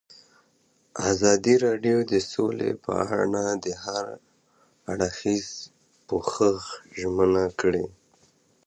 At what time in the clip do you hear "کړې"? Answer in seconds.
7.61-7.85